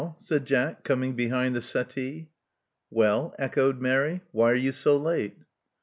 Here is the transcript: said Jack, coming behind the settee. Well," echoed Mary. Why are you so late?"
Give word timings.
said 0.17 0.45
Jack, 0.45 0.83
coming 0.83 1.13
behind 1.15 1.55
the 1.55 1.61
settee. 1.61 2.31
Well," 2.89 3.35
echoed 3.37 3.79
Mary. 3.79 4.21
Why 4.31 4.49
are 4.51 4.55
you 4.55 4.71
so 4.71 4.97
late?" 4.97 5.37